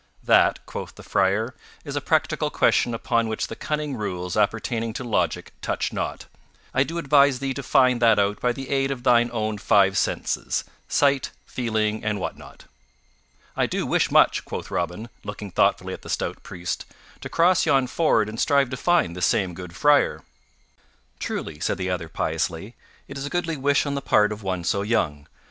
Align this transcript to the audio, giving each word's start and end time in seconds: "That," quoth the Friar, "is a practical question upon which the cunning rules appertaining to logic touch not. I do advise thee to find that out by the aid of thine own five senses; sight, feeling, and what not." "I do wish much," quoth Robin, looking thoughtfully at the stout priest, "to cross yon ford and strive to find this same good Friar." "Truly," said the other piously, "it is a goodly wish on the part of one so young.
"That," 0.23 0.65
quoth 0.65 0.95
the 0.95 1.03
Friar, 1.03 1.53
"is 1.85 1.95
a 1.95 2.01
practical 2.01 2.49
question 2.49 2.95
upon 2.95 3.27
which 3.27 3.45
the 3.45 3.55
cunning 3.55 3.95
rules 3.95 4.35
appertaining 4.35 4.93
to 4.93 5.03
logic 5.03 5.53
touch 5.61 5.93
not. 5.93 6.25
I 6.73 6.81
do 6.81 6.97
advise 6.97 7.37
thee 7.37 7.53
to 7.53 7.61
find 7.61 8.01
that 8.01 8.17
out 8.17 8.39
by 8.41 8.51
the 8.51 8.69
aid 8.69 8.89
of 8.89 9.03
thine 9.03 9.29
own 9.31 9.59
five 9.59 9.95
senses; 9.99 10.63
sight, 10.87 11.29
feeling, 11.45 12.03
and 12.03 12.19
what 12.19 12.35
not." 12.35 12.65
"I 13.55 13.67
do 13.67 13.85
wish 13.85 14.09
much," 14.09 14.43
quoth 14.43 14.71
Robin, 14.71 15.07
looking 15.23 15.51
thoughtfully 15.51 15.93
at 15.93 16.01
the 16.01 16.09
stout 16.09 16.41
priest, 16.41 16.85
"to 17.19 17.29
cross 17.29 17.67
yon 17.67 17.85
ford 17.85 18.27
and 18.27 18.39
strive 18.39 18.71
to 18.71 18.77
find 18.77 19.15
this 19.15 19.27
same 19.27 19.53
good 19.53 19.75
Friar." 19.75 20.23
"Truly," 21.19 21.59
said 21.59 21.77
the 21.77 21.91
other 21.91 22.09
piously, 22.09 22.73
"it 23.07 23.19
is 23.19 23.27
a 23.27 23.29
goodly 23.29 23.55
wish 23.55 23.85
on 23.85 23.93
the 23.93 24.01
part 24.01 24.31
of 24.31 24.41
one 24.41 24.63
so 24.63 24.81
young. 24.81 25.27